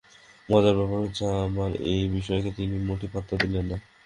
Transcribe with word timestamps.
মজার 0.49 0.75
ব্যাপার 0.79 0.99
হচ্ছে, 1.03 1.23
আমার 1.45 1.71
এই 1.91 2.01
বিস্ময়কে 2.13 2.51
তিনি 2.57 2.75
মোটেই 2.87 3.11
পাত্তা 3.13 3.35
দিলেন 3.43 3.65
না। 3.65 3.77